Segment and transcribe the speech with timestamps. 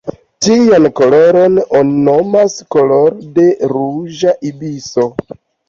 [0.45, 5.09] Tian koloron oni nomas koloro de ruĝa ibiso.